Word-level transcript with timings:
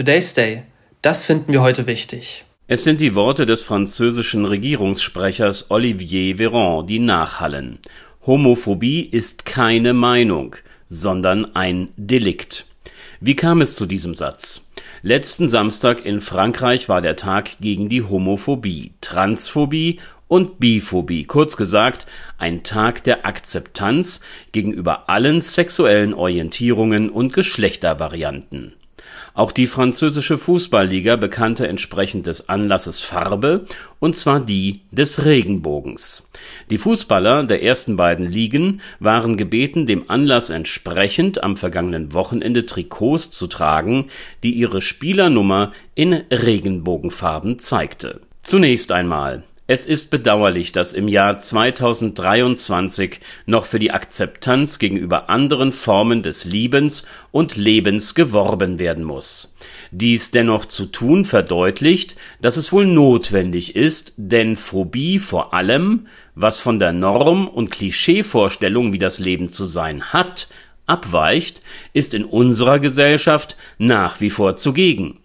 Today's 0.00 0.32
Day. 0.32 0.62
Das 1.02 1.26
finden 1.26 1.52
wir 1.52 1.60
heute 1.60 1.86
wichtig. 1.86 2.46
Es 2.66 2.84
sind 2.84 3.02
die 3.02 3.14
Worte 3.14 3.44
des 3.44 3.60
französischen 3.60 4.46
Regierungssprechers 4.46 5.70
Olivier 5.70 6.38
Véran, 6.38 6.86
die 6.86 6.98
nachhallen. 6.98 7.80
Homophobie 8.24 9.02
ist 9.02 9.44
keine 9.44 9.92
Meinung, 9.92 10.56
sondern 10.88 11.54
ein 11.54 11.88
Delikt. 11.98 12.64
Wie 13.20 13.36
kam 13.36 13.60
es 13.60 13.76
zu 13.76 13.84
diesem 13.84 14.14
Satz? 14.14 14.66
Letzten 15.02 15.48
Samstag 15.48 16.06
in 16.06 16.22
Frankreich 16.22 16.88
war 16.88 17.02
der 17.02 17.16
Tag 17.16 17.58
gegen 17.60 17.90
die 17.90 18.02
Homophobie, 18.02 18.94
Transphobie 19.02 20.00
und 20.28 20.58
Biphobie, 20.60 21.24
kurz 21.24 21.58
gesagt 21.58 22.06
ein 22.38 22.62
Tag 22.62 23.04
der 23.04 23.26
Akzeptanz 23.26 24.22
gegenüber 24.52 25.10
allen 25.10 25.42
sexuellen 25.42 26.14
Orientierungen 26.14 27.10
und 27.10 27.34
Geschlechtervarianten. 27.34 28.79
Auch 29.34 29.52
die 29.52 29.66
französische 29.66 30.38
Fußballliga 30.38 31.16
bekannte 31.16 31.68
entsprechend 31.68 32.26
des 32.26 32.48
Anlasses 32.48 33.00
Farbe, 33.00 33.64
und 34.00 34.16
zwar 34.16 34.40
die 34.40 34.80
des 34.90 35.24
Regenbogens. 35.24 36.28
Die 36.70 36.78
Fußballer 36.78 37.44
der 37.44 37.62
ersten 37.62 37.96
beiden 37.96 38.30
Ligen 38.30 38.80
waren 38.98 39.36
gebeten, 39.36 39.86
dem 39.86 40.10
Anlass 40.10 40.50
entsprechend 40.50 41.42
am 41.42 41.56
vergangenen 41.56 42.12
Wochenende 42.12 42.66
Trikots 42.66 43.30
zu 43.30 43.46
tragen, 43.46 44.06
die 44.42 44.52
ihre 44.52 44.80
Spielernummer 44.80 45.72
in 45.94 46.12
Regenbogenfarben 46.12 47.58
zeigte. 47.58 48.20
Zunächst 48.42 48.90
einmal 48.90 49.44
es 49.70 49.86
ist 49.86 50.10
bedauerlich, 50.10 50.72
dass 50.72 50.94
im 50.94 51.06
Jahr 51.06 51.38
2023 51.38 53.20
noch 53.46 53.66
für 53.66 53.78
die 53.78 53.92
Akzeptanz 53.92 54.80
gegenüber 54.80 55.30
anderen 55.30 55.70
Formen 55.70 56.24
des 56.24 56.44
Liebens 56.44 57.04
und 57.30 57.54
Lebens 57.54 58.16
geworben 58.16 58.80
werden 58.80 59.04
muss. 59.04 59.54
Dies 59.92 60.32
dennoch 60.32 60.64
zu 60.64 60.86
tun 60.86 61.24
verdeutlicht, 61.24 62.16
dass 62.42 62.56
es 62.56 62.72
wohl 62.72 62.84
notwendig 62.84 63.76
ist, 63.76 64.12
denn 64.16 64.56
Phobie 64.56 65.20
vor 65.20 65.54
allem, 65.54 66.08
was 66.34 66.58
von 66.58 66.80
der 66.80 66.92
Norm 66.92 67.46
und 67.46 67.70
Klischeevorstellung, 67.70 68.92
wie 68.92 68.98
das 68.98 69.20
Leben 69.20 69.50
zu 69.50 69.66
sein 69.66 70.12
hat, 70.12 70.48
abweicht, 70.86 71.62
ist 71.92 72.12
in 72.12 72.24
unserer 72.24 72.80
Gesellschaft 72.80 73.56
nach 73.78 74.20
wie 74.20 74.30
vor 74.30 74.56
zugegen. 74.56 75.20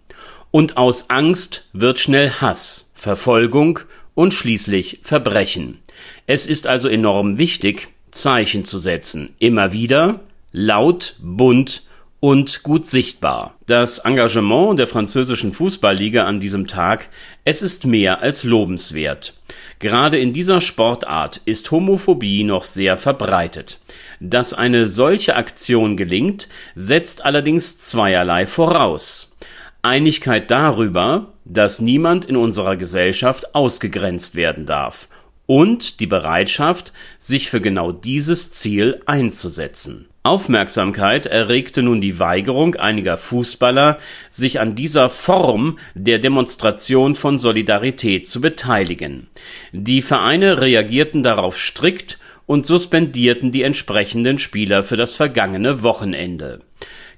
Und 0.52 0.76
aus 0.76 1.10
Angst 1.10 1.66
wird 1.72 1.98
schnell 1.98 2.30
Hass, 2.30 2.92
Verfolgung 2.94 3.80
und 4.16 4.34
schließlich 4.34 4.98
Verbrechen. 5.04 5.78
Es 6.26 6.48
ist 6.48 6.66
also 6.66 6.88
enorm 6.88 7.38
wichtig, 7.38 7.88
Zeichen 8.10 8.64
zu 8.64 8.80
setzen, 8.80 9.36
immer 9.38 9.72
wieder, 9.72 10.20
laut, 10.50 11.14
bunt 11.20 11.82
und 12.18 12.62
gut 12.62 12.86
sichtbar. 12.86 13.54
Das 13.66 13.98
Engagement 13.98 14.78
der 14.78 14.86
französischen 14.86 15.52
Fußballliga 15.52 16.24
an 16.24 16.40
diesem 16.40 16.66
Tag, 16.66 17.08
es 17.44 17.60
ist 17.62 17.86
mehr 17.86 18.20
als 18.22 18.42
lobenswert. 18.42 19.34
Gerade 19.78 20.18
in 20.18 20.32
dieser 20.32 20.62
Sportart 20.62 21.42
ist 21.44 21.70
Homophobie 21.70 22.42
noch 22.42 22.64
sehr 22.64 22.96
verbreitet. 22.96 23.78
Dass 24.18 24.54
eine 24.54 24.88
solche 24.88 25.36
Aktion 25.36 25.96
gelingt, 25.98 26.48
setzt 26.74 27.22
allerdings 27.22 27.78
zweierlei 27.78 28.46
voraus. 28.46 29.35
Einigkeit 29.82 30.50
darüber, 30.50 31.34
dass 31.44 31.80
niemand 31.80 32.24
in 32.24 32.36
unserer 32.36 32.76
Gesellschaft 32.76 33.54
ausgegrenzt 33.54 34.34
werden 34.34 34.66
darf 34.66 35.08
und 35.46 36.00
die 36.00 36.06
Bereitschaft, 36.06 36.92
sich 37.18 37.48
für 37.48 37.60
genau 37.60 37.92
dieses 37.92 38.52
Ziel 38.52 39.00
einzusetzen. 39.06 40.08
Aufmerksamkeit 40.24 41.26
erregte 41.26 41.84
nun 41.84 42.00
die 42.00 42.18
Weigerung 42.18 42.74
einiger 42.74 43.16
Fußballer, 43.16 43.98
sich 44.28 44.58
an 44.58 44.74
dieser 44.74 45.08
Form 45.08 45.78
der 45.94 46.18
Demonstration 46.18 47.14
von 47.14 47.38
Solidarität 47.38 48.28
zu 48.28 48.40
beteiligen. 48.40 49.28
Die 49.70 50.02
Vereine 50.02 50.60
reagierten 50.60 51.22
darauf 51.22 51.56
strikt 51.56 52.18
und 52.44 52.66
suspendierten 52.66 53.52
die 53.52 53.62
entsprechenden 53.62 54.40
Spieler 54.40 54.82
für 54.82 54.96
das 54.96 55.14
vergangene 55.14 55.82
Wochenende. 55.84 56.58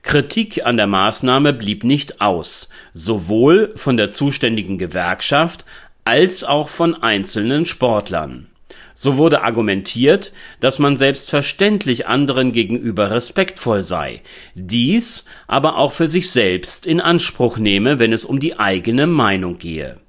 Kritik 0.03 0.65
an 0.65 0.77
der 0.77 0.87
Maßnahme 0.87 1.53
blieb 1.53 1.85
nicht 1.85 2.21
aus, 2.21 2.69
sowohl 2.95 3.73
von 3.77 3.97
der 3.97 4.11
zuständigen 4.11 4.79
Gewerkschaft 4.79 5.65
als 6.05 6.45
auch 6.45 6.69
von 6.69 7.03
einzelnen 7.03 7.65
Sportlern. 7.65 8.51
So 8.95 9.17
wurde 9.17 9.43
argumentiert, 9.43 10.33
dass 10.61 10.79
man 10.79 10.97
selbstverständlich 10.97 12.07
anderen 12.07 12.51
gegenüber 12.51 13.11
respektvoll 13.11 13.83
sei, 13.83 14.23
dies 14.55 15.25
aber 15.47 15.77
auch 15.77 15.93
für 15.93 16.09
sich 16.09 16.31
selbst 16.31 16.87
in 16.87 17.01
Anspruch 17.01 17.59
nehme, 17.59 17.99
wenn 17.99 18.13
es 18.13 18.25
um 18.25 18.41
die 18.41 18.59
eigene 18.59 19.07
Meinung 19.07 19.59
gehe. 19.59 20.01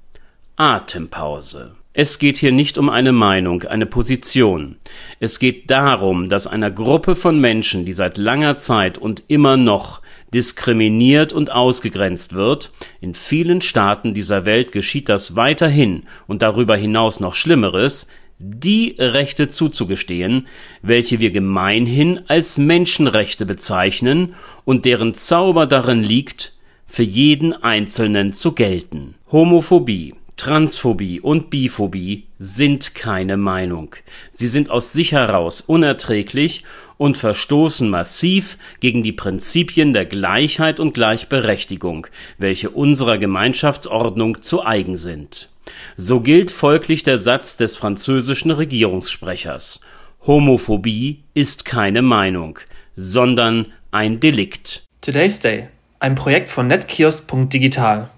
Atempause 0.56 1.76
es 1.92 2.20
geht 2.20 2.36
hier 2.36 2.52
nicht 2.52 2.78
um 2.78 2.88
eine 2.88 3.12
Meinung, 3.12 3.64
eine 3.64 3.86
Position. 3.86 4.76
Es 5.18 5.40
geht 5.40 5.70
darum, 5.70 6.28
dass 6.28 6.46
einer 6.46 6.70
Gruppe 6.70 7.16
von 7.16 7.40
Menschen, 7.40 7.84
die 7.84 7.92
seit 7.92 8.16
langer 8.16 8.58
Zeit 8.58 8.96
und 8.96 9.24
immer 9.26 9.56
noch 9.56 10.00
diskriminiert 10.32 11.32
und 11.32 11.50
ausgegrenzt 11.50 12.34
wird, 12.34 12.70
in 13.00 13.14
vielen 13.14 13.60
Staaten 13.60 14.14
dieser 14.14 14.44
Welt 14.44 14.70
geschieht 14.70 15.08
das 15.08 15.34
weiterhin 15.34 16.04
und 16.28 16.42
darüber 16.42 16.76
hinaus 16.76 17.18
noch 17.18 17.34
Schlimmeres, 17.34 18.06
die 18.38 18.94
Rechte 18.96 19.50
zuzugestehen, 19.50 20.46
welche 20.82 21.18
wir 21.18 21.32
gemeinhin 21.32 22.20
als 22.28 22.56
Menschenrechte 22.56 23.44
bezeichnen 23.44 24.34
und 24.64 24.84
deren 24.84 25.12
Zauber 25.12 25.66
darin 25.66 26.04
liegt, 26.04 26.54
für 26.86 27.02
jeden 27.02 27.52
Einzelnen 27.52 28.32
zu 28.32 28.52
gelten. 28.52 29.14
Homophobie 29.30 30.14
Transphobie 30.40 31.20
und 31.20 31.50
Biphobie 31.50 32.24
sind 32.38 32.94
keine 32.94 33.36
Meinung. 33.36 33.94
Sie 34.32 34.48
sind 34.48 34.70
aus 34.70 34.94
sich 34.94 35.12
heraus 35.12 35.60
unerträglich 35.60 36.64
und 36.96 37.18
verstoßen 37.18 37.90
massiv 37.90 38.56
gegen 38.80 39.02
die 39.02 39.12
Prinzipien 39.12 39.92
der 39.92 40.06
Gleichheit 40.06 40.80
und 40.80 40.94
Gleichberechtigung, 40.94 42.06
welche 42.38 42.70
unserer 42.70 43.18
Gemeinschaftsordnung 43.18 44.40
zu 44.40 44.64
eigen 44.64 44.96
sind. 44.96 45.50
So 45.98 46.20
gilt 46.20 46.50
folglich 46.50 47.02
der 47.02 47.18
Satz 47.18 47.58
des 47.58 47.76
französischen 47.76 48.50
Regierungssprechers 48.50 49.80
Homophobie 50.26 51.22
ist 51.34 51.66
keine 51.66 52.00
Meinung, 52.00 52.58
sondern 52.96 53.66
ein 53.90 54.20
Delikt. 54.20 54.84
Today's 55.02 55.38
Day, 55.38 55.68
ein 55.98 56.14
Projekt 56.14 56.48
von 56.48 56.66
netkiosk.digital. 56.66 58.08